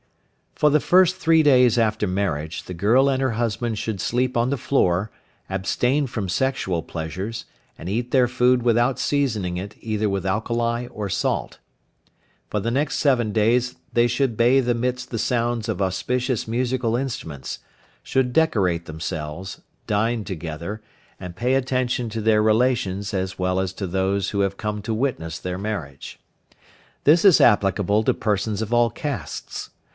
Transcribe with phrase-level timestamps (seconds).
[0.55, 4.49] For the first three days after marriage, the girl and her husband should sleep on
[4.51, 5.11] the floor,
[5.49, 7.45] abstain from sexual pleasures,
[7.79, 11.57] and eat their food without seasoning it either with alkali or salt.
[12.49, 17.59] For the next seven days they should bathe amidst the sounds of auspicious musical instruments,
[18.03, 20.81] should decorate themselves, dine together,
[21.19, 24.81] and pay attention to their relations as well as to those who may have come
[24.83, 26.19] to witness their marriage.
[27.03, 29.71] This is applicable to persons of all castes.